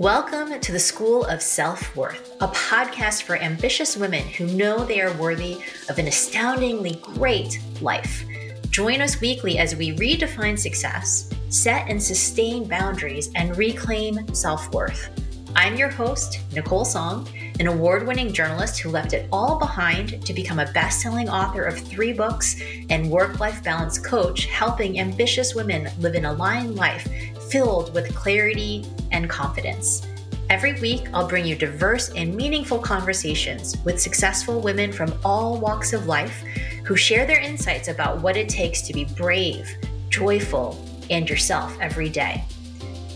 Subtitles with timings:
[0.00, 5.02] Welcome to the School of Self Worth, a podcast for ambitious women who know they
[5.02, 5.58] are worthy
[5.90, 8.24] of an astoundingly great life.
[8.70, 15.10] Join us weekly as we redefine success, set and sustain boundaries, and reclaim self worth.
[15.54, 17.28] I'm your host, Nicole Tsong,
[17.60, 21.64] an award winning journalist who left it all behind to become a best selling author
[21.64, 22.58] of three books
[22.88, 27.06] and work life balance coach, helping ambitious women live an aligned life
[27.50, 30.06] filled with clarity and confidence.
[30.48, 35.92] Every week, I'll bring you diverse and meaningful conversations with successful women from all walks
[35.92, 36.42] of life
[36.84, 39.70] who share their insights about what it takes to be brave,
[40.08, 42.44] joyful, and yourself every day.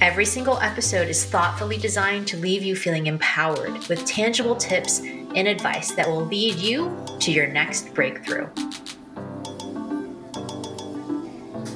[0.01, 5.49] Every single episode is thoughtfully designed to leave you feeling empowered with tangible tips and
[5.49, 8.49] advice that will lead you to your next breakthrough.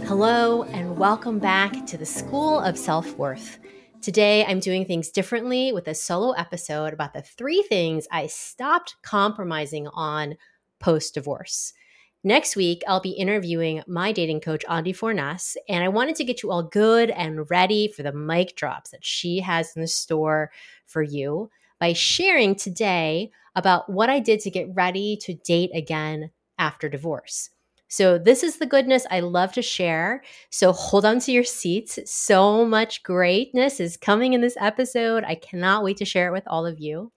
[0.09, 3.59] Hello, and welcome back to the School of Self Worth.
[4.01, 8.97] Today, I'm doing things differently with a solo episode about the three things I stopped
[9.03, 10.39] compromising on
[10.81, 11.75] post divorce.
[12.25, 16.43] Next week, I'll be interviewing my dating coach, Andi Forness, and I wanted to get
[16.43, 20.51] you all good and ready for the mic drops that she has in the store
[20.87, 26.31] for you by sharing today about what I did to get ready to date again
[26.57, 27.51] after divorce.
[27.89, 30.23] So, this is the goodness I love to share.
[30.51, 31.99] So, hold on to your seats.
[32.05, 35.25] So much greatness is coming in this episode.
[35.25, 37.13] I cannot wait to share it with all of you.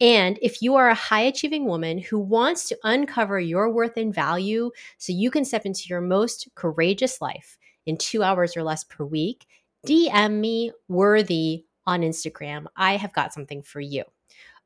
[0.00, 4.14] And if you are a high achieving woman who wants to uncover your worth and
[4.14, 8.84] value so you can step into your most courageous life in two hours or less
[8.84, 9.46] per week,
[9.86, 12.66] DM me worthy on Instagram.
[12.76, 14.04] I have got something for you.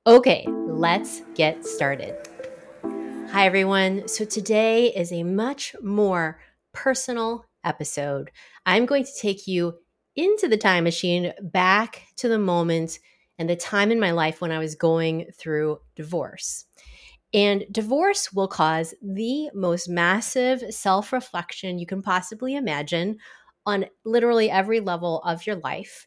[0.06, 2.31] Okay, let's get started.
[3.32, 4.08] Hi, everyone.
[4.08, 6.38] So, today is a much more
[6.74, 8.30] personal episode.
[8.66, 9.78] I'm going to take you
[10.14, 12.98] into the time machine back to the moment
[13.38, 16.66] and the time in my life when I was going through divorce.
[17.32, 23.16] And divorce will cause the most massive self reflection you can possibly imagine
[23.64, 26.06] on literally every level of your life.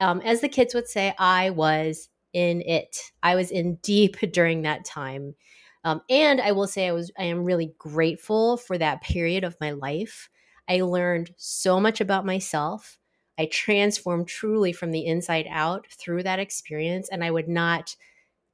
[0.00, 2.96] Um, as the kids would say, I was in it.
[3.22, 5.36] I was in deep during that time.
[5.84, 9.56] Um, and I will say I was I am really grateful for that period of
[9.60, 10.30] my life.
[10.68, 12.98] I learned so much about myself.
[13.38, 17.94] I transformed truly from the inside out through that experience, and I would not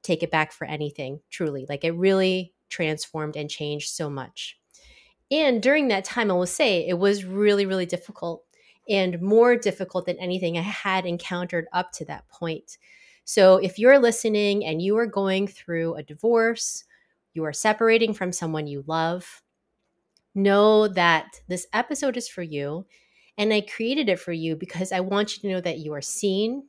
[0.03, 1.21] take it back for anything.
[1.29, 4.57] Truly, like it really transformed and changed so much.
[5.31, 8.43] And during that time, I will say it was really, really difficult
[8.89, 12.77] and more difficult than anything I had encountered up to that point.
[13.23, 16.83] So, if you're listening and you are going through a divorce,
[17.33, 19.41] you are separating from someone you love,
[20.35, 22.85] know that this episode is for you.
[23.37, 26.01] And I created it for you because I want you to know that you are
[26.01, 26.63] seen,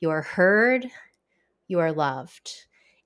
[0.00, 0.86] you are heard,
[1.66, 2.52] you are loved.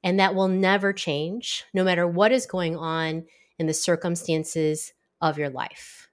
[0.04, 3.25] And that will never change, no matter what is going on
[3.59, 6.09] in the circumstances of your life.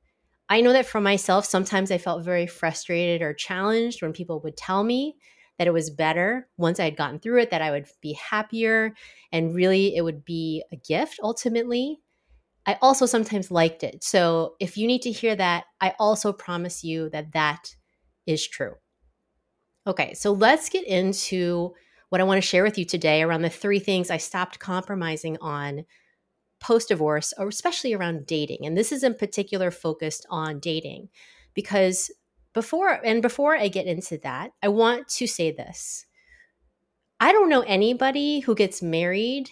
[0.48, 4.58] I know that for myself, sometimes I felt very frustrated or challenged when people would
[4.58, 5.16] tell me
[5.60, 8.96] that it was better once I had gotten through it, that I would be happier
[9.32, 12.00] and really it would be a gift ultimately.
[12.66, 14.04] I also sometimes liked it.
[14.04, 17.76] So if you need to hear that, I also promise you that that
[18.26, 18.76] is true.
[19.86, 21.74] Okay, so let's get into
[22.08, 25.38] what I want to share with you today around the three things I stopped compromising
[25.42, 25.86] on
[26.62, 28.66] post divorce, or especially around dating.
[28.66, 31.10] And this is in particular focused on dating
[31.54, 32.12] because
[32.54, 36.06] before and before I get into that, I want to say this.
[37.20, 39.50] I don't know anybody who gets married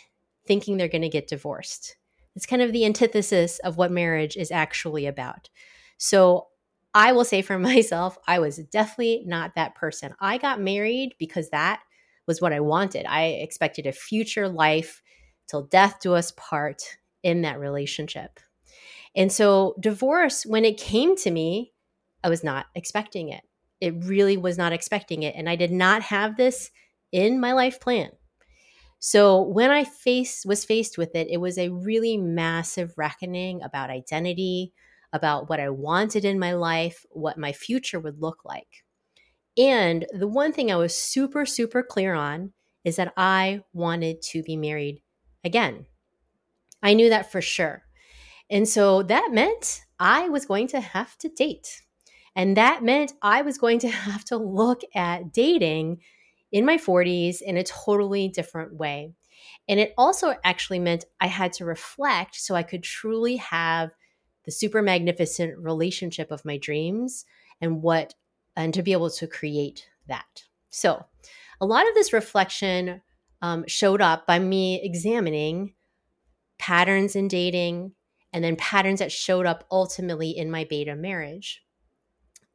[0.48, 1.98] thinking they're going to get divorced.
[2.36, 5.50] It's kind of the antithesis of what marriage is actually about.
[5.98, 6.48] So,
[6.94, 10.16] I will say for myself, I was definitely not that person.
[10.20, 11.82] I got married because that
[12.28, 13.06] was what I wanted.
[13.06, 15.02] I expected a future life
[15.48, 16.84] till death do us part
[17.24, 18.40] in that relationship.
[19.16, 21.74] And so, divorce, when it came to me,
[22.24, 23.44] I was not expecting it.
[23.80, 25.36] It really was not expecting it.
[25.36, 26.72] And I did not have this
[27.12, 28.10] in my life plan.
[29.00, 33.92] So when I faced was faced with it, it was a really massive reckoning about
[33.92, 34.74] identity,
[35.14, 38.84] about what I wanted in my life, what my future would look like.
[39.58, 42.54] And the one thing I was super super clear on
[42.84, 45.02] is that I wanted to be married
[45.44, 45.86] again.
[46.82, 47.84] I knew that for sure.
[48.50, 51.84] And so that meant I was going to have to date.
[52.38, 56.02] And that meant I was going to have to look at dating
[56.52, 59.12] in my 40s in a totally different way.
[59.68, 63.90] And it also actually meant I had to reflect so I could truly have
[64.46, 67.26] the super magnificent relationship of my dreams
[67.60, 68.14] and what
[68.56, 70.44] and to be able to create that.
[70.70, 71.06] So,
[71.60, 73.02] a lot of this reflection
[73.42, 75.74] um, showed up by me examining
[76.60, 77.94] patterns in dating
[78.32, 81.62] and then patterns that showed up ultimately in my beta marriage.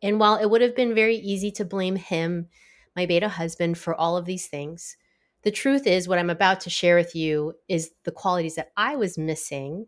[0.02, 2.48] And while it would have been very easy to blame him,
[2.96, 4.96] my beta husband, for all of these things,
[5.42, 8.96] the truth is what I'm about to share with you is the qualities that I
[8.96, 9.86] was missing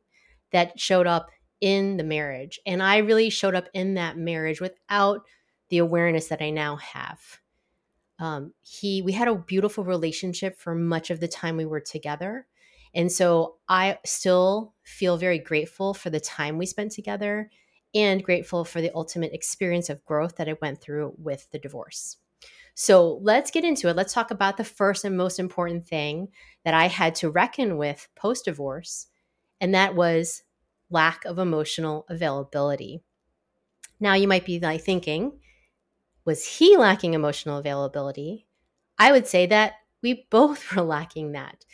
[0.52, 1.30] that showed up
[1.60, 2.60] in the marriage.
[2.66, 5.22] And I really showed up in that marriage without
[5.68, 7.20] the awareness that I now have.
[8.18, 12.46] Um, he, we had a beautiful relationship for much of the time we were together.
[12.94, 17.50] And so I still feel very grateful for the time we spent together
[17.94, 22.16] and grateful for the ultimate experience of growth that I went through with the divorce.
[22.74, 23.96] So let's get into it.
[23.96, 26.28] Let's talk about the first and most important thing
[26.64, 29.06] that I had to reckon with post divorce,
[29.60, 30.42] and that was
[30.90, 33.02] lack of emotional availability.
[34.00, 35.38] Now, you might be like thinking,
[36.24, 38.46] was he lacking emotional availability?
[38.98, 41.64] I would say that we both were lacking that.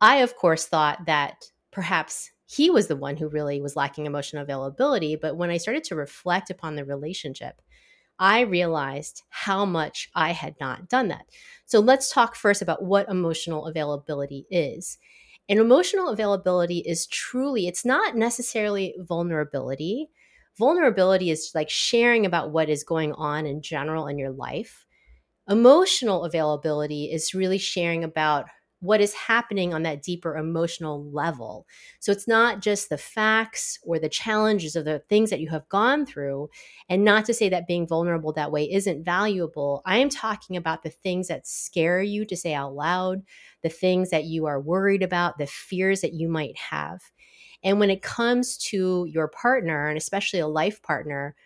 [0.00, 4.42] I, of course, thought that perhaps he was the one who really was lacking emotional
[4.42, 5.16] availability.
[5.16, 7.62] But when I started to reflect upon the relationship,
[8.18, 11.24] I realized how much I had not done that.
[11.64, 14.98] So let's talk first about what emotional availability is.
[15.48, 20.10] And emotional availability is truly, it's not necessarily vulnerability.
[20.58, 24.84] Vulnerability is like sharing about what is going on in general in your life.
[25.48, 28.44] Emotional availability is really sharing about
[28.82, 31.68] what is happening on that deeper emotional level.
[32.00, 35.68] So it's not just the facts or the challenges of the things that you have
[35.68, 36.50] gone through.
[36.88, 39.82] And not to say that being vulnerable that way isn't valuable.
[39.86, 43.22] I am talking about the things that scare you to say out loud,
[43.62, 47.02] the things that you are worried about, the fears that you might have.
[47.62, 51.36] And when it comes to your partner, and especially a life partner,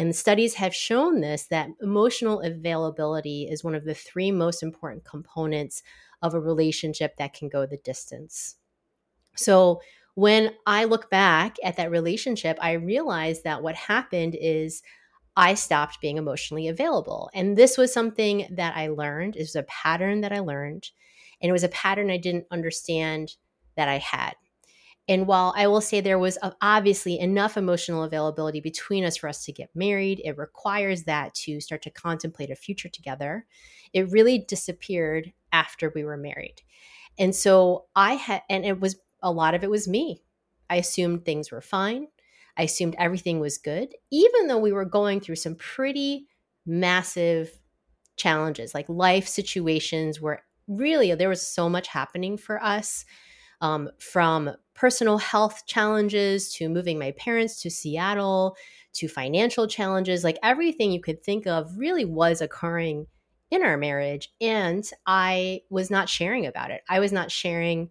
[0.00, 5.04] and studies have shown this that emotional availability is one of the three most important
[5.04, 5.82] components
[6.22, 8.56] of a relationship that can go the distance.
[9.36, 9.82] So
[10.14, 14.82] when I look back at that relationship, I realized that what happened is
[15.36, 17.28] I stopped being emotionally available.
[17.34, 19.36] And this was something that I learned.
[19.36, 20.88] It was a pattern that I learned.
[21.42, 23.34] And it was a pattern I didn't understand
[23.76, 24.32] that I had.
[25.08, 29.28] And while I will say there was uh, obviously enough emotional availability between us for
[29.28, 33.46] us to get married, it requires that to start to contemplate a future together.
[33.92, 36.62] It really disappeared after we were married.
[37.18, 40.22] And so I had, and it was a lot of it was me.
[40.68, 42.06] I assumed things were fine.
[42.56, 46.26] I assumed everything was good, even though we were going through some pretty
[46.66, 47.50] massive
[48.16, 53.04] challenges, like life situations where really there was so much happening for us
[53.60, 58.56] um, from personal health challenges to moving my parents to Seattle
[58.94, 60.24] to financial challenges.
[60.24, 63.06] Like everything you could think of really was occurring
[63.50, 64.32] in our marriage.
[64.40, 66.82] And I was not sharing about it.
[66.88, 67.90] I was not sharing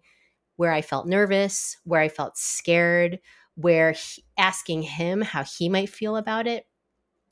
[0.56, 3.20] where I felt nervous, where I felt scared,
[3.54, 6.66] where he, asking him how he might feel about it.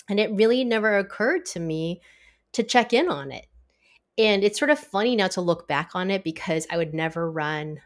[0.08, 2.00] And it really never occurred to me
[2.52, 3.46] to check in on it.
[4.17, 7.31] And it's sort of funny now to look back on it because I would never
[7.31, 7.81] run,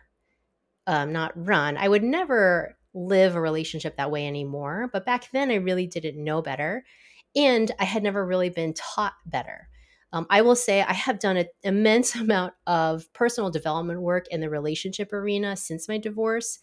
[0.87, 4.91] um, not run, I would never live a relationship that way anymore.
[4.93, 6.85] But back then, I really didn't know better.
[7.35, 9.69] And I had never really been taught better.
[10.13, 14.41] Um, I will say I have done an immense amount of personal development work in
[14.41, 16.59] the relationship arena since my divorce.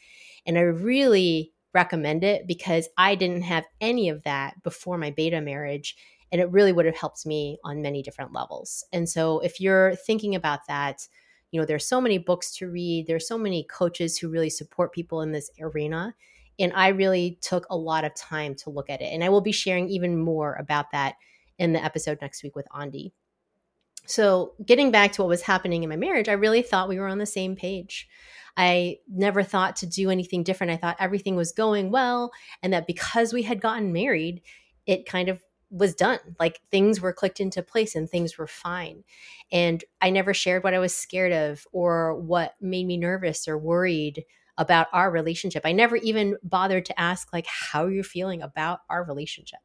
[0.45, 5.41] And I really recommend it because I didn't have any of that before my beta
[5.41, 5.95] marriage.
[6.31, 8.83] And it really would have helped me on many different levels.
[8.93, 11.07] And so if you're thinking about that,
[11.51, 14.93] you know, there's so many books to read, there's so many coaches who really support
[14.93, 16.15] people in this arena.
[16.59, 19.13] And I really took a lot of time to look at it.
[19.13, 21.15] And I will be sharing even more about that
[21.57, 23.11] in the episode next week with Andi.
[24.05, 27.07] So, getting back to what was happening in my marriage, I really thought we were
[27.07, 28.07] on the same page.
[28.57, 30.71] I never thought to do anything different.
[30.71, 32.31] I thought everything was going well,
[32.63, 34.41] and that because we had gotten married,
[34.87, 36.19] it kind of was done.
[36.39, 39.03] Like things were clicked into place and things were fine.
[39.51, 43.57] And I never shared what I was scared of or what made me nervous or
[43.57, 44.25] worried
[44.57, 45.63] about our relationship.
[45.65, 49.59] I never even bothered to ask, like, how you're you feeling about our relationship?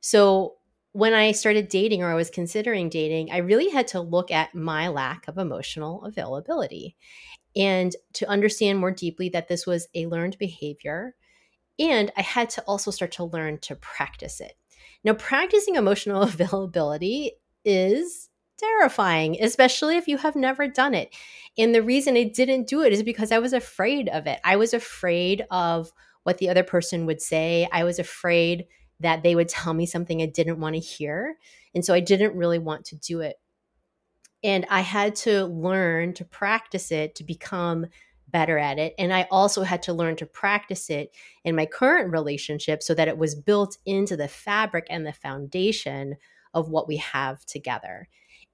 [0.00, 0.56] So
[0.92, 4.54] when I started dating or I was considering dating, I really had to look at
[4.54, 6.96] my lack of emotional availability
[7.54, 11.14] and to understand more deeply that this was a learned behavior.
[11.78, 14.54] And I had to also start to learn to practice it.
[15.04, 17.32] Now, practicing emotional availability
[17.64, 18.28] is
[18.58, 21.14] terrifying, especially if you have never done it.
[21.56, 24.38] And the reason I didn't do it is because I was afraid of it.
[24.44, 25.92] I was afraid of
[26.24, 27.68] what the other person would say.
[27.72, 28.66] I was afraid
[29.00, 31.36] that they would tell me something I didn't want to hear.
[31.74, 33.36] And so I didn't really want to do it.
[34.42, 37.86] And I had to learn to practice it to become
[38.30, 38.94] better at it.
[38.98, 43.08] And I also had to learn to practice it in my current relationship so that
[43.08, 46.16] it was built into the fabric and the foundation
[46.54, 48.08] of what we have together.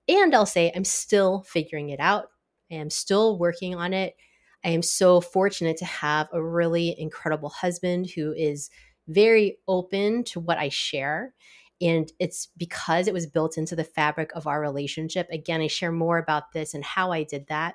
[0.08, 2.26] And I'll say, I'm still figuring it out.
[2.70, 4.16] I am still working on it.
[4.64, 8.70] I am so fortunate to have a really incredible husband who is
[9.08, 11.34] very open to what I share.
[11.80, 15.28] And it's because it was built into the fabric of our relationship.
[15.30, 17.74] Again, I share more about this and how I did that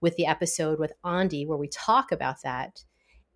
[0.00, 2.84] with the episode with Andi, where we talk about that.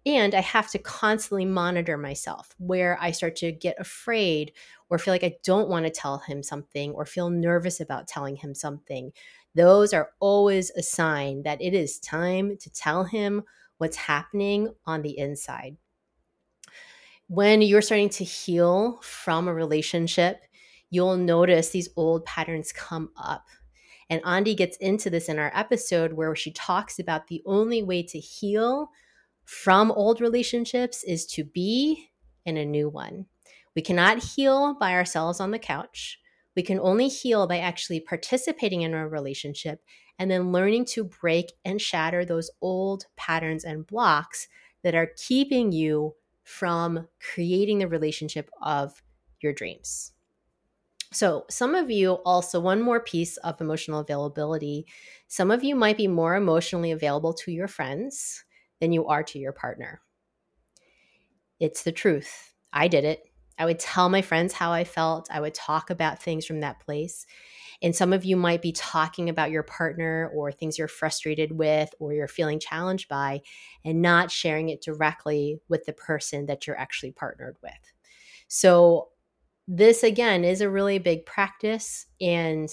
[0.06, 4.52] And I have to constantly monitor myself where I start to get afraid
[4.90, 8.36] or feel like I don't want to tell him something or feel nervous about telling
[8.36, 9.12] him something.
[9.54, 13.44] Those are always a sign that it is time to tell him
[13.78, 15.76] what's happening on the inside.
[17.28, 20.42] When you're starting to heal from a relationship,
[20.90, 23.46] you'll notice these old patterns come up.
[24.10, 28.02] And Andi gets into this in our episode where she talks about the only way
[28.02, 28.90] to heal
[29.44, 32.10] from old relationships is to be
[32.44, 33.26] in a new one.
[33.74, 36.20] We cannot heal by ourselves on the couch.
[36.56, 39.82] We can only heal by actually participating in a relationship
[40.18, 44.48] and then learning to break and shatter those old patterns and blocks
[44.82, 49.02] that are keeping you from creating the relationship of
[49.40, 50.13] your dreams.
[51.14, 54.86] So, some of you also, one more piece of emotional availability.
[55.28, 58.44] Some of you might be more emotionally available to your friends
[58.80, 60.02] than you are to your partner.
[61.60, 62.52] It's the truth.
[62.72, 63.28] I did it.
[63.58, 65.28] I would tell my friends how I felt.
[65.30, 67.24] I would talk about things from that place.
[67.82, 71.90] And some of you might be talking about your partner or things you're frustrated with
[72.00, 73.42] or you're feeling challenged by
[73.84, 77.72] and not sharing it directly with the person that you're actually partnered with.
[78.48, 79.10] So,
[79.66, 82.68] this again is a really big practice and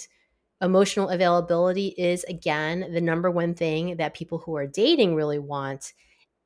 [0.61, 5.93] emotional availability is again the number one thing that people who are dating really want.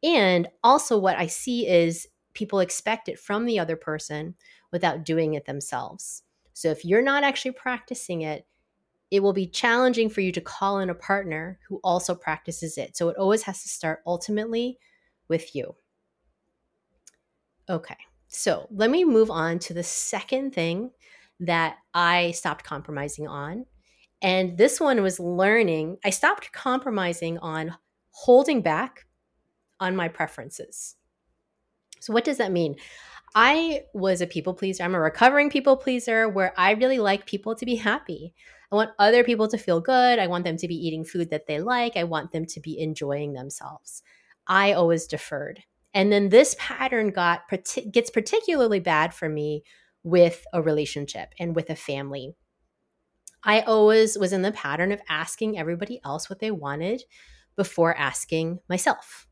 [0.04, 4.36] And also what i see is people expect it from the other person
[4.72, 6.24] without doing it themselves.
[6.54, 8.46] So if you're not actually practicing it
[9.12, 12.98] it will be challenging for you to call in a partner who also practices it.
[12.98, 14.80] So it always has to start ultimately
[15.28, 15.76] with you.
[17.70, 17.96] Okay
[18.36, 20.92] so let me move on to the second thing
[21.40, 23.66] that I stopped compromising on.
[24.22, 25.98] And this one was learning.
[26.04, 27.76] I stopped compromising on
[28.12, 29.06] holding back
[29.80, 30.96] on my preferences.
[32.00, 32.76] So, what does that mean?
[33.36, 34.84] I was a people pleaser.
[34.84, 38.34] I'm a recovering people pleaser where I really like people to be happy.
[38.72, 40.20] I want other people to feel good.
[40.20, 41.98] I want them to be eating food that they like.
[41.98, 44.04] I want them to be enjoying themselves.
[44.48, 45.64] I always deferred.
[45.96, 47.44] And then this pattern got
[47.92, 49.64] gets particularly bad for me
[50.04, 52.36] with a relationship and with a family.
[53.44, 57.04] I always was in the pattern of asking everybody else what they wanted
[57.56, 59.26] before asking myself.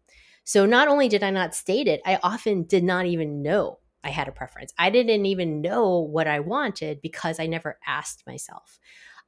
[0.46, 4.10] So not only did I not state it, I often did not even know I
[4.10, 4.74] had a preference.
[4.78, 8.80] I didn't even know what I wanted because I never asked myself.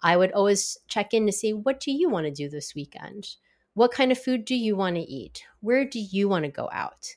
[0.01, 3.27] I would always check in to see what do you want to do this weekend?
[3.75, 5.43] What kind of food do you want to eat?
[5.59, 7.15] Where do you want to go out?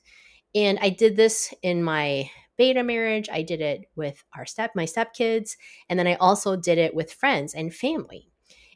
[0.53, 3.29] And I did this in my beta marriage.
[3.31, 5.55] I did it with our step my stepkids,
[5.89, 8.29] and then I also did it with friends and family.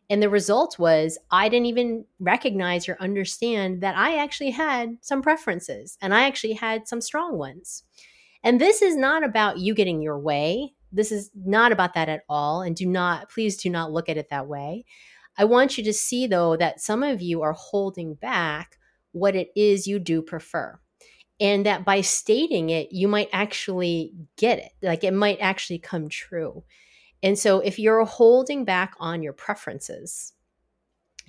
[0.10, 5.22] And the result was I didn't even recognize or understand that I actually had some
[5.22, 7.84] preferences and I actually had some strong ones.
[8.44, 10.74] And this is not about you getting your way.
[10.92, 12.62] This is not about that at all.
[12.62, 14.86] And do not, please do not look at it that way.
[15.38, 18.78] I want you to see, though, that some of you are holding back
[19.12, 20.80] what it is you do prefer.
[21.40, 24.72] And that by stating it, you might actually get it.
[24.82, 26.64] Like it might actually come true.
[27.24, 30.34] And so if you're holding back on your preferences,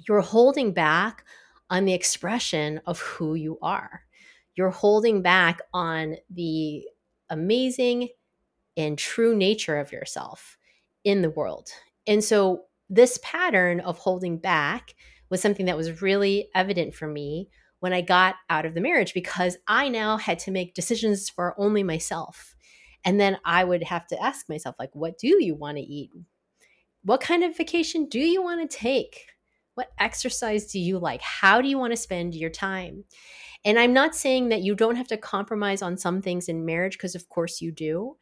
[0.09, 1.25] you're holding back
[1.71, 4.03] on the expression of who you are.
[4.57, 6.85] You're holding back on the
[7.31, 8.09] amazing
[8.77, 10.59] and true nature of yourself
[11.05, 11.71] in the world.
[12.07, 12.65] And so
[12.95, 14.95] this pattern of holding back
[15.29, 17.49] was something that was really evident for me
[17.81, 21.55] when I got out of the marriage because I now had to make decisions for
[21.59, 22.55] only myself.
[23.05, 26.11] And then I would have to ask myself, like, what do you want to eat?
[27.03, 29.27] What kind of vacation do you want to take?
[29.75, 31.21] What exercise do you like?
[31.21, 33.05] How do you want to spend your time?
[33.65, 36.97] And I'm not saying that you don't have to compromise on some things in marriage,
[36.97, 38.17] because of course you do.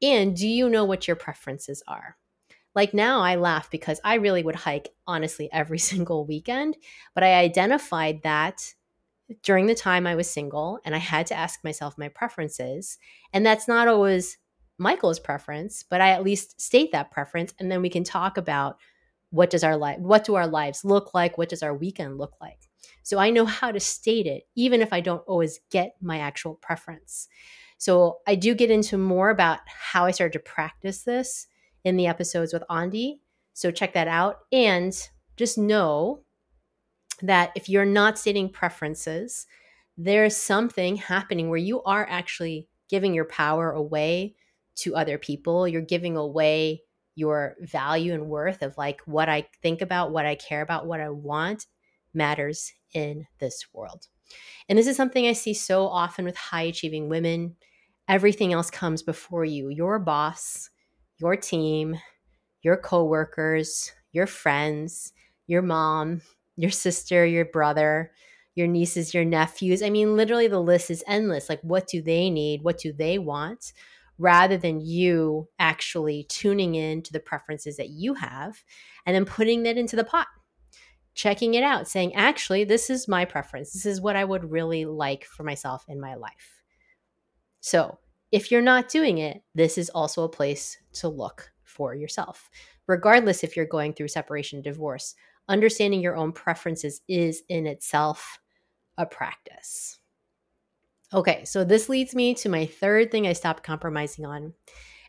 [0.00, 2.16] And do you know what your preferences are?
[2.74, 6.76] Like now I laugh because I really would hike honestly every single weekend,
[7.14, 8.74] but I identified that
[9.42, 12.98] during the time I was single and I had to ask myself my preferences.
[13.32, 14.36] And that's not always
[14.76, 18.76] Michael's preference, but I at least state that preference and then we can talk about
[19.34, 22.34] what does our life what do our lives look like what does our weekend look
[22.40, 22.68] like
[23.02, 26.54] so i know how to state it even if i don't always get my actual
[26.54, 27.26] preference
[27.76, 31.48] so i do get into more about how i started to practice this
[31.84, 33.20] in the episodes with Andi.
[33.52, 34.40] So check that out.
[34.52, 34.96] And
[35.36, 36.20] just know
[37.22, 39.46] that if you're not stating preferences,
[39.96, 44.34] there's something happening where you are actually giving your power away
[44.76, 45.68] to other people.
[45.68, 46.82] You're giving away
[47.14, 51.00] your value and worth of like what I think about, what I care about, what
[51.00, 51.66] I want
[52.12, 54.08] matters in this world.
[54.68, 57.56] And this is something I see so often with high achieving women.
[58.08, 59.68] Everything else comes before you.
[59.68, 60.70] Your boss,
[61.18, 61.96] your team,
[62.62, 65.12] your coworkers, your friends,
[65.46, 66.22] your mom,
[66.56, 68.12] your sister, your brother,
[68.54, 69.82] your nieces, your nephews.
[69.82, 71.48] I mean, literally the list is endless.
[71.48, 72.62] Like, what do they need?
[72.62, 73.72] What do they want?
[74.16, 78.62] Rather than you actually tuning in to the preferences that you have
[79.04, 80.28] and then putting that into the pot,
[81.14, 83.72] checking it out, saying, actually, this is my preference.
[83.72, 86.62] This is what I would really like for myself in my life.
[87.60, 87.98] So,
[88.34, 92.50] if you're not doing it, this is also a place to look for yourself.
[92.88, 95.14] Regardless if you're going through separation, divorce,
[95.48, 98.40] understanding your own preferences is in itself
[98.98, 100.00] a practice.
[101.12, 104.54] Okay, so this leads me to my third thing I stopped compromising on.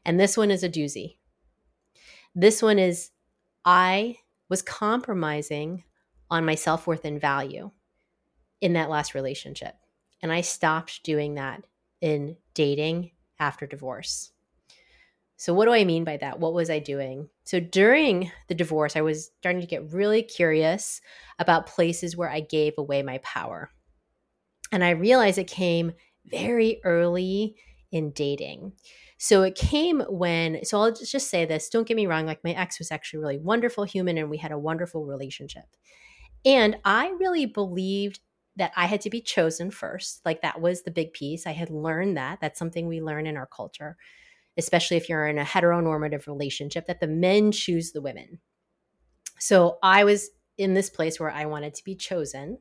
[0.06, 1.18] And this one is a doozy.
[2.36, 3.10] This one is
[3.66, 4.18] I
[4.50, 5.84] was compromising
[6.30, 7.72] on my self worth and value
[8.62, 9.74] in that last relationship.
[10.22, 11.64] And I stopped doing that
[12.02, 14.32] in dating after divorce.
[15.38, 16.40] So, what do I mean by that?
[16.40, 17.30] What was I doing?
[17.44, 21.02] So, during the divorce, I was starting to get really curious
[21.40, 23.70] about places where I gave away my power.
[24.72, 25.94] And I realized it came
[26.26, 27.56] very early
[27.92, 28.74] in dating.
[29.18, 32.52] So, it came when, so I'll just say this don't get me wrong, like my
[32.52, 35.66] ex was actually really wonderful human and we had a wonderful relationship.
[36.46, 38.20] And I really believed
[38.58, 40.22] that I had to be chosen first.
[40.26, 41.46] Like that was the big piece.
[41.46, 42.40] I had learned that.
[42.42, 43.98] That's something we learn in our culture
[44.58, 48.40] especially if you're in a heteronormative relationship, that the men choose the women.
[49.40, 52.60] So I was in this place where I wanted to be chosen.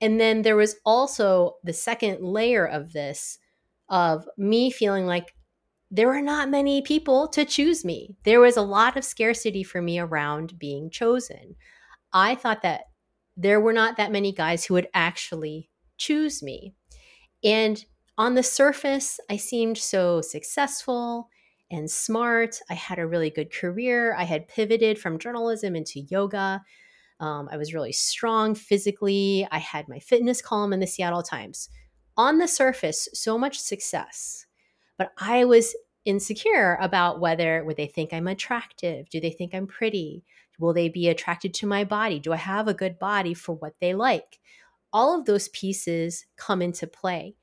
[0.00, 3.38] And then there was also the second layer of this
[3.88, 5.34] of me feeling like
[5.90, 8.16] there were not many people to choose me.
[8.24, 11.54] There was a lot of scarcity for me around being chosen.
[12.12, 12.84] I thought that
[13.42, 16.74] there were not that many guys who would actually choose me.
[17.44, 17.84] And
[18.16, 21.28] on the surface, I seemed so successful
[21.70, 22.60] and smart.
[22.70, 24.14] I had a really good career.
[24.14, 26.62] I had pivoted from journalism into yoga.
[27.18, 29.46] Um, I was really strong physically.
[29.50, 31.68] I had my fitness column in the Seattle Times.
[32.16, 34.46] On the surface, so much success.
[34.98, 35.74] But I was
[36.04, 39.08] insecure about whether would they think I'm attractive?
[39.08, 40.24] Do they think I'm pretty?
[40.62, 42.20] Will they be attracted to my body?
[42.20, 44.38] Do I have a good body for what they like?
[44.92, 47.34] All of those pieces come into play.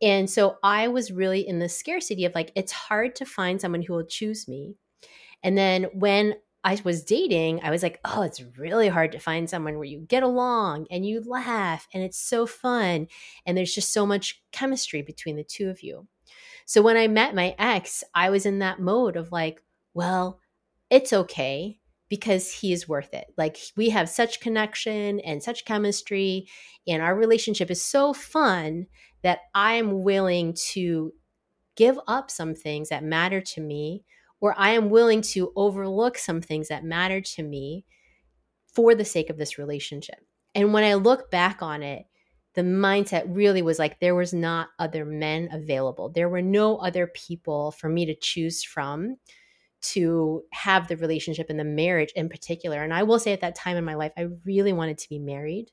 [0.00, 3.82] And so I was really in the scarcity of like, it's hard to find someone
[3.82, 4.76] who will choose me.
[5.42, 9.50] And then when I was dating, I was like, oh, it's really hard to find
[9.50, 13.08] someone where you get along and you laugh and it's so fun.
[13.44, 16.06] And there's just so much chemistry between the two of you.
[16.66, 19.60] So when I met my ex, I was in that mode of like,
[19.92, 20.38] well,
[20.88, 21.79] it's okay
[22.10, 23.28] because he is worth it.
[23.38, 26.48] Like we have such connection and such chemistry,
[26.86, 28.86] and our relationship is so fun
[29.22, 31.12] that I'm willing to
[31.76, 34.04] give up some things that matter to me,
[34.40, 37.86] or I am willing to overlook some things that matter to me
[38.74, 40.18] for the sake of this relationship.
[40.54, 42.06] And when I look back on it,
[42.54, 46.08] the mindset really was like there was not other men available.
[46.08, 49.16] There were no other people for me to choose from
[49.82, 52.82] to have the relationship and the marriage in particular.
[52.82, 55.18] And I will say at that time in my life, I really wanted to be
[55.18, 55.70] married.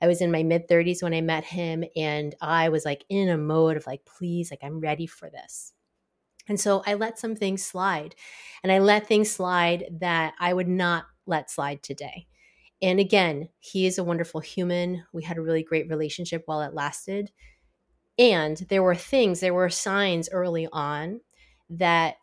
[0.00, 3.28] I was in my mid 30s when I met him, and I was like in
[3.28, 5.72] a mode of like, please, like, I'm ready for this.
[6.48, 8.14] And so I let some things slide,
[8.62, 12.26] and I let things slide that I would not let slide today.
[12.82, 15.04] And again, he is a wonderful human.
[15.12, 17.30] We had a really great relationship while it lasted.
[18.18, 21.20] And there were things, there were signs early on
[21.70, 22.16] that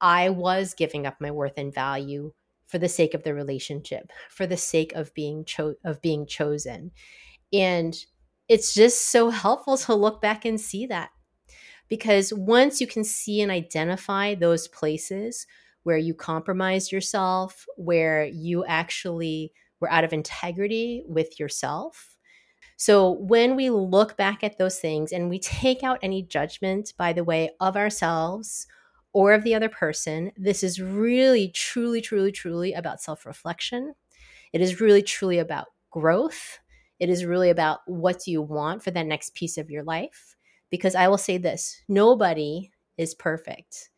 [0.00, 2.32] I was giving up my worth and value
[2.66, 6.92] for the sake of the relationship, for the sake of being cho- of being chosen.
[7.52, 7.96] And
[8.48, 11.10] it's just so helpful to look back and see that.
[11.88, 15.46] Because once you can see and identify those places
[15.82, 22.16] where you compromised yourself, where you actually were out of integrity with yourself.
[22.76, 27.12] So when we look back at those things and we take out any judgment, by
[27.12, 28.66] the way, of ourselves
[29.12, 30.32] or of the other person.
[30.36, 33.94] This is really, truly, truly, truly about self reflection.
[34.52, 36.58] It is really, truly about growth.
[37.00, 40.36] It is really about what do you want for that next piece of your life.
[40.70, 43.90] Because I will say this nobody is perfect.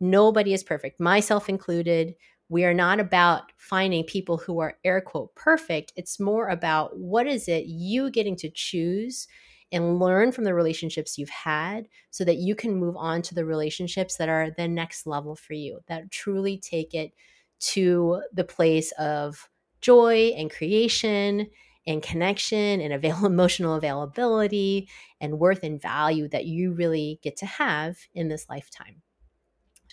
[0.00, 2.14] Nobody is perfect, myself included.
[2.48, 5.92] We are not about finding people who are air quote perfect.
[5.96, 9.26] It's more about what is it you getting to choose
[9.72, 13.44] and learn from the relationships you've had so that you can move on to the
[13.44, 17.12] relationships that are the next level for you, that truly take it
[17.58, 19.48] to the place of
[19.80, 21.48] joy and creation
[21.86, 24.88] and connection and avail- emotional availability
[25.20, 29.02] and worth and value that you really get to have in this lifetime.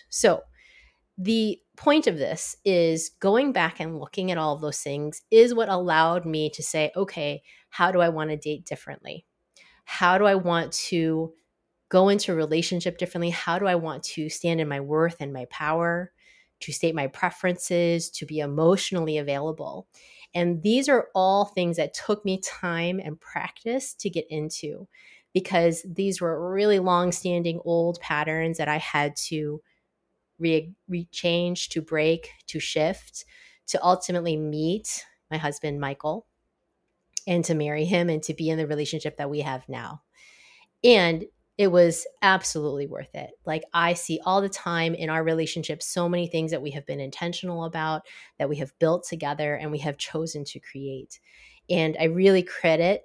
[0.08, 0.42] So,
[1.16, 5.54] the point of this is going back and looking at all of those things is
[5.54, 9.24] what allowed me to say, okay, how do I want to date differently?
[9.84, 11.32] How do I want to
[11.88, 13.30] go into a relationship differently?
[13.30, 16.12] How do I want to stand in my worth and my power,
[16.60, 19.86] to state my preferences, to be emotionally available?
[20.34, 24.88] And these are all things that took me time and practice to get into
[25.32, 29.60] because these were really long standing old patterns that I had to
[30.38, 33.24] re, re change, to break, to shift,
[33.68, 36.26] to ultimately meet my husband, Michael,
[37.26, 40.02] and to marry him and to be in the relationship that we have now.
[40.82, 41.24] And
[41.56, 43.30] it was absolutely worth it.
[43.46, 46.84] Like I see all the time in our relationship so many things that we have
[46.84, 48.02] been intentional about,
[48.38, 51.20] that we have built together and we have chosen to create.
[51.70, 53.02] And I really credit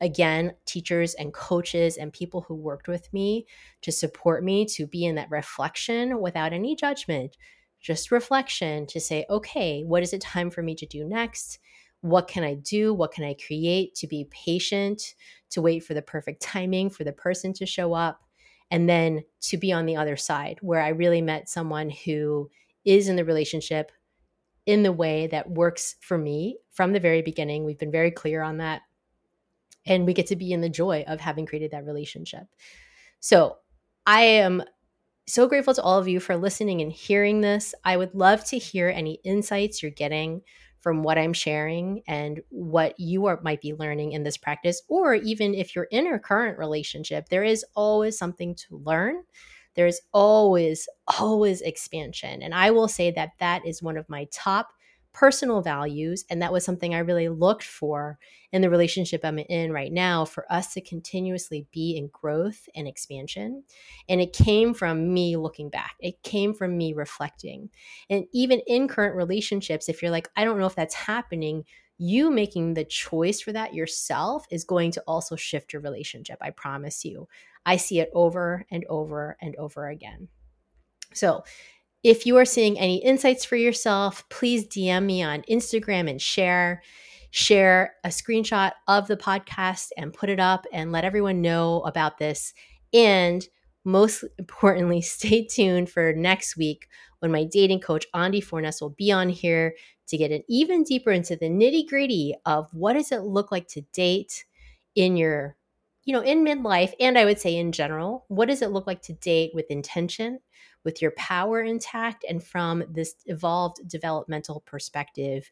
[0.00, 3.46] again teachers and coaches and people who worked with me
[3.82, 7.36] to support me to be in that reflection without any judgment,
[7.80, 11.58] just reflection to say, okay, what is it time for me to do next?
[12.02, 12.92] What can I do?
[12.92, 15.14] What can I create to be patient,
[15.50, 18.20] to wait for the perfect timing for the person to show up,
[18.70, 22.50] and then to be on the other side where I really met someone who
[22.84, 23.92] is in the relationship
[24.66, 27.64] in the way that works for me from the very beginning.
[27.64, 28.82] We've been very clear on that.
[29.84, 32.46] And we get to be in the joy of having created that relationship.
[33.20, 33.56] So
[34.06, 34.62] I am
[35.26, 37.74] so grateful to all of you for listening and hearing this.
[37.84, 40.42] I would love to hear any insights you're getting
[40.82, 45.14] from what I'm sharing and what you are might be learning in this practice or
[45.14, 49.22] even if you're in a current relationship there is always something to learn.
[49.74, 52.42] There's always always expansion.
[52.42, 54.68] And I will say that that is one of my top
[55.12, 56.24] personal values.
[56.30, 58.18] And that was something I really looked for
[58.52, 62.86] in the relationship I'm in right now for us to continuously be in growth and
[62.88, 63.64] expansion.
[64.08, 67.70] And it came from me looking back, it came from me reflecting.
[68.10, 71.64] And even in current relationships, if you're like, I don't know if that's happening,
[71.98, 76.38] you making the choice for that yourself is going to also shift your relationship.
[76.40, 77.28] I promise you.
[77.64, 80.28] I see it over and over and over again.
[81.14, 81.44] So,
[82.02, 86.82] if you are seeing any insights for yourself, please DM me on Instagram and share.
[87.30, 92.18] Share a screenshot of the podcast and put it up and let everyone know about
[92.18, 92.52] this.
[92.92, 93.46] And
[93.84, 96.88] most importantly, stay tuned for next week
[97.20, 99.74] when my dating coach, Andi Forness, will be on here
[100.08, 103.68] to get an even deeper into the nitty gritty of what does it look like
[103.68, 104.44] to date
[104.94, 105.56] in your,
[106.04, 106.92] you know, in midlife.
[107.00, 110.40] And I would say in general, what does it look like to date with intention?
[110.84, 115.50] With your power intact and from this evolved developmental perspective.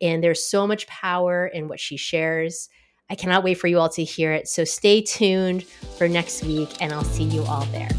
[0.00, 2.68] And there's so much power in what she shares.
[3.10, 4.48] I cannot wait for you all to hear it.
[4.48, 7.90] So stay tuned for next week, and I'll see you all there.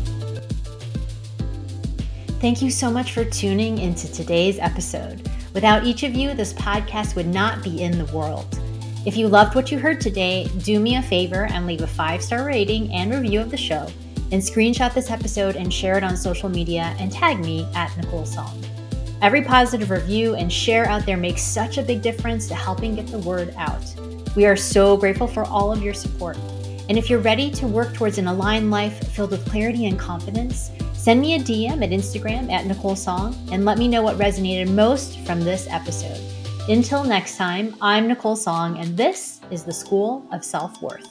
[2.40, 5.30] Thank you so much for tuning into today's episode.
[5.54, 8.60] Without each of you, this podcast would not be in the world.
[9.06, 12.24] If you loved what you heard today, do me a favor and leave a five
[12.24, 13.88] star rating and review of the show
[14.32, 18.24] and screenshot this episode and share it on social media and tag me at Nicole
[18.24, 18.66] Tsong.
[19.22, 23.08] Every positive review and share out there makes such a big difference to helping get
[23.08, 23.84] the word out.
[24.36, 26.38] We are so grateful for all of your support.
[26.90, 30.72] And if you're ready to work towards an aligned life filled with clarity and confidence,
[30.94, 34.74] send me a DM at Instagram at Nicole Tsong and let me know what resonated
[34.74, 36.20] most from this episode.
[36.68, 41.11] Until next time, I'm Nicole Tsong, and this is the School of Self Worth.